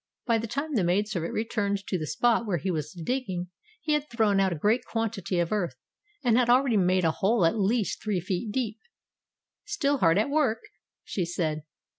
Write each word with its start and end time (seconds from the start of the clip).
By 0.25 0.39
the 0.39 0.47
time 0.47 0.73
the 0.73 0.83
maid 0.83 1.07
servant 1.07 1.31
returned 1.31 1.85
to 1.85 1.95
the 1.95 2.07
spot 2.07 2.47
where 2.47 2.57
he 2.57 2.71
was 2.71 2.91
digging, 2.93 3.49
he 3.79 3.93
had 3.93 4.09
thrown 4.09 4.39
out 4.39 4.51
a 4.51 4.55
great 4.55 4.83
quantity 4.83 5.37
of 5.37 5.51
earth, 5.51 5.75
and 6.23 6.39
had 6.39 6.49
already 6.49 6.75
made 6.75 7.05
a 7.05 7.11
hole 7.11 7.45
at 7.45 7.59
least 7.59 8.01
three 8.01 8.19
feet 8.19 8.51
deep. 8.51 8.79
"Still 9.63 9.99
hard 9.99 10.17
at 10.17 10.31
work?" 10.31 10.61
she 11.03 11.23
said. 11.23 11.61